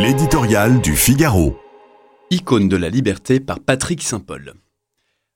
L'éditorial 0.00 0.80
du 0.80 0.94
Figaro. 0.94 1.58
Icône 2.30 2.68
de 2.68 2.76
la 2.76 2.88
liberté 2.88 3.40
par 3.40 3.58
Patrick 3.58 4.00
Saint-Paul. 4.00 4.54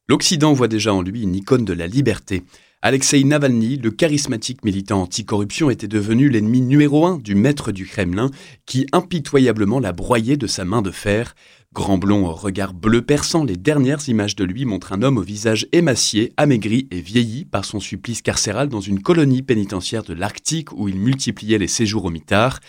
L'Occident 0.09 0.53
voit 0.53 0.69
déjà 0.69 0.95
en 0.95 1.03
lui 1.03 1.23
une 1.23 1.35
icône 1.35 1.65
de 1.65 1.73
la 1.73 1.89
liberté. 1.89 2.45
Alexei 2.81 3.25
Navalny, 3.25 3.77
le 3.77 3.91
charismatique 3.91 4.65
militant 4.65 5.03
anticorruption, 5.03 5.69
était 5.69 5.89
devenu 5.89 6.29
l'ennemi 6.29 6.61
numéro 6.61 7.05
un 7.07 7.19
du 7.19 7.35
maître 7.35 7.73
du 7.73 7.87
Kremlin, 7.87 8.31
qui 8.65 8.87
impitoyablement 8.93 9.81
l'a 9.81 9.91
broyé 9.91 10.37
de 10.37 10.47
sa 10.47 10.65
main 10.65 10.81
de 10.81 10.93
fer. 10.93 11.35
Grand 11.73 11.99
blond 11.99 12.25
au 12.27 12.33
regard 12.33 12.73
bleu 12.73 13.03
perçant, 13.03 13.43
les 13.43 13.57
dernières 13.57 14.09
images 14.09 14.37
de 14.37 14.45
lui 14.45 14.65
montrent 14.65 14.93
un 14.93 15.03
homme 15.03 15.19
au 15.19 15.23
visage 15.23 15.67
émacié, 15.73 16.33
amaigri 16.37 16.87
et 16.93 17.01
vieilli 17.01 17.47
par 17.47 17.65
son 17.65 17.81
supplice 17.81 18.23
carcéral 18.23 18.69
dans 18.69 18.81
une 18.81 19.03
colonie 19.03 19.43
pénitentiaire 19.43 20.05
de 20.05 20.15
l'Arctique 20.15 20.73
où 20.73 20.89
il 20.89 21.01
multipliait 21.01 21.59
les 21.59 21.67
séjours 21.67 22.05
au 22.05 22.11
mitard. 22.11 22.61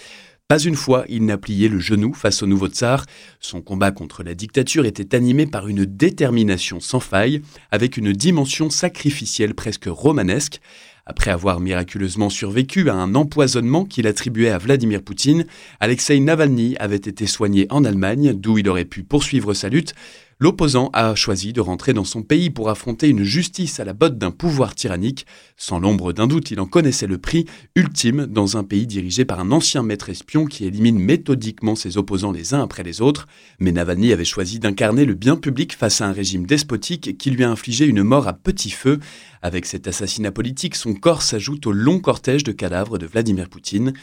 Pas 0.49 0.59
une 0.59 0.75
fois 0.75 1.05
il 1.07 1.25
n'a 1.25 1.37
plié 1.37 1.69
le 1.69 1.79
genou 1.79 2.13
face 2.13 2.43
au 2.43 2.47
nouveau 2.47 2.67
tsar. 2.67 3.05
Son 3.39 3.61
combat 3.61 3.91
contre 3.91 4.23
la 4.23 4.35
dictature 4.35 4.85
était 4.85 5.15
animé 5.15 5.45
par 5.45 5.67
une 5.67 5.85
détermination 5.85 6.79
sans 6.79 6.99
faille, 6.99 7.41
avec 7.71 7.95
une 7.95 8.11
dimension 8.11 8.69
sacrificielle 8.69 9.55
presque 9.55 9.87
romanesque. 9.87 10.59
Après 11.05 11.31
avoir 11.31 11.59
miraculeusement 11.59 12.29
survécu 12.29 12.89
à 12.89 12.93
un 12.93 13.15
empoisonnement 13.15 13.83
qu'il 13.85 14.07
attribuait 14.07 14.51
à 14.51 14.57
Vladimir 14.57 15.01
Poutine, 15.01 15.45
Alexei 15.79 16.19
Navalny 16.19 16.77
avait 16.77 16.95
été 16.95 17.25
soigné 17.25 17.67
en 17.69 17.83
Allemagne, 17.83 18.33
d'où 18.33 18.57
il 18.57 18.69
aurait 18.69 18.85
pu 18.85 19.03
poursuivre 19.03 19.53
sa 19.53 19.69
lutte. 19.69 19.95
L'opposant 20.39 20.89
a 20.93 21.15
choisi 21.15 21.53
de 21.53 21.61
rentrer 21.61 21.93
dans 21.93 22.03
son 22.03 22.21
pays 22.21 22.49
pour 22.49 22.69
affronter 22.69 23.07
une 23.07 23.23
justice 23.23 23.79
à 23.79 23.85
la 23.85 23.93
botte 23.93 24.17
d'un 24.17 24.31
pouvoir 24.31 24.75
tyrannique. 24.75 25.25
Sans 25.57 25.79
l'ombre 25.79 26.11
d'un 26.11 26.27
doute, 26.27 26.51
il 26.51 26.59
en 26.59 26.65
connaissait 26.65 27.07
le 27.07 27.17
prix, 27.17 27.45
ultime 27.75 28.25
dans 28.25 28.57
un 28.57 28.63
pays 28.63 28.87
dirigé 28.87 29.25
par 29.25 29.39
un 29.39 29.51
ancien 29.51 29.83
maître 29.83 30.09
espion 30.09 30.45
qui 30.45 30.65
élimine 30.65 30.99
méthodiquement 30.99 31.75
ses 31.75 31.97
opposants 31.97 32.31
les 32.31 32.53
uns 32.53 32.61
après 32.61 32.83
les 32.83 33.01
autres. 33.01 33.27
Mais 33.59 33.71
Navalny 33.71 34.11
avait 34.11 34.25
choisi 34.25 34.59
d'incarner 34.59 35.05
le 35.05 35.13
bien 35.13 35.35
public 35.35 35.73
face 35.75 36.01
à 36.01 36.07
un 36.07 36.11
régime 36.11 36.45
despotique 36.45 37.17
qui 37.17 37.31
lui 37.31 37.43
a 37.43 37.49
infligé 37.49 37.85
une 37.85 38.03
mort 38.03 38.27
à 38.27 38.33
petit 38.33 38.71
feu. 38.71 38.99
Avec 39.41 39.65
cet 39.65 39.87
assassinat 39.87 40.31
politique, 40.31 40.75
son 40.75 40.93
corps 40.93 41.21
s'ajoute 41.21 41.67
au 41.67 41.71
long 41.71 41.99
cortège 41.99 42.43
de 42.43 42.51
cadavres 42.51 42.97
de 42.97 43.05
Vladimir 43.05 43.49
Poutine. 43.49 43.93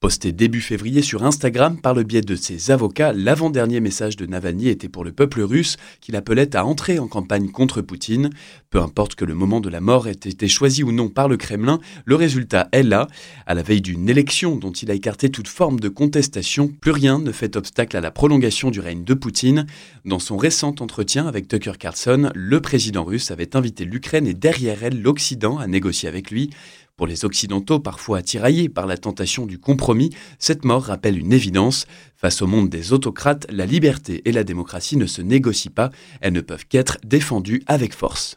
Posté 0.00 0.30
début 0.30 0.60
février 0.60 1.02
sur 1.02 1.24
Instagram 1.24 1.76
par 1.76 1.92
le 1.92 2.04
biais 2.04 2.20
de 2.20 2.36
ses 2.36 2.70
avocats, 2.70 3.12
l'avant-dernier 3.12 3.80
message 3.80 4.14
de 4.14 4.26
Navalny 4.26 4.68
était 4.68 4.88
pour 4.88 5.02
le 5.02 5.10
peuple 5.10 5.40
russe 5.40 5.76
qu'il 6.00 6.14
appelait 6.14 6.54
à 6.54 6.64
entrer 6.64 7.00
en 7.00 7.08
campagne 7.08 7.50
contre 7.50 7.80
Poutine. 7.80 8.30
Peu 8.70 8.80
importe 8.80 9.16
que 9.16 9.24
le 9.24 9.34
moment 9.34 9.60
de 9.60 9.68
la 9.68 9.80
mort 9.80 10.06
ait 10.06 10.12
été 10.12 10.46
choisi 10.46 10.84
ou 10.84 10.92
non 10.92 11.08
par 11.08 11.26
le 11.26 11.36
Kremlin, 11.36 11.80
le 12.04 12.14
résultat 12.14 12.68
est 12.70 12.84
là. 12.84 13.08
À 13.44 13.54
la 13.54 13.62
veille 13.64 13.80
d'une 13.80 14.08
élection 14.08 14.54
dont 14.54 14.70
il 14.70 14.88
a 14.92 14.94
écarté 14.94 15.30
toute 15.30 15.48
forme 15.48 15.80
de 15.80 15.88
contestation, 15.88 16.68
plus 16.68 16.92
rien 16.92 17.18
ne 17.18 17.32
fait 17.32 17.56
obstacle 17.56 17.96
à 17.96 18.00
la 18.00 18.12
prolongation 18.12 18.70
du 18.70 18.78
règne 18.78 19.02
de 19.02 19.14
Poutine. 19.14 19.66
Dans 20.04 20.20
son 20.20 20.36
récent 20.36 20.76
entretien 20.78 21.26
avec 21.26 21.48
Tucker 21.48 21.72
Carlson, 21.76 22.30
le 22.36 22.60
président 22.60 23.02
russe 23.02 23.32
avait 23.32 23.56
invité 23.56 23.84
l'Ukraine 23.84 24.28
et 24.28 24.34
derrière 24.34 24.84
elle 24.84 25.02
l'Occident 25.02 25.58
à 25.58 25.66
négocier 25.66 26.08
avec 26.08 26.30
lui. 26.30 26.50
Pour 26.98 27.06
les 27.06 27.24
Occidentaux, 27.24 27.78
parfois 27.78 28.18
attiraillés 28.18 28.68
par 28.68 28.86
la 28.86 28.96
tentation 28.96 29.46
du 29.46 29.60
compromis, 29.60 30.10
cette 30.40 30.64
mort 30.64 30.82
rappelle 30.82 31.16
une 31.16 31.32
évidence. 31.32 31.86
Face 32.16 32.42
au 32.42 32.48
monde 32.48 32.68
des 32.68 32.92
autocrates, 32.92 33.46
la 33.50 33.66
liberté 33.66 34.20
et 34.24 34.32
la 34.32 34.42
démocratie 34.42 34.96
ne 34.96 35.06
se 35.06 35.22
négocient 35.22 35.70
pas, 35.72 35.90
elles 36.20 36.32
ne 36.32 36.40
peuvent 36.40 36.66
qu'être 36.66 36.98
défendues 37.04 37.62
avec 37.68 37.94
force. 37.94 38.36